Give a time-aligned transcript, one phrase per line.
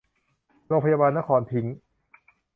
[0.67, 1.75] โรงพยาบาลนครพิงค์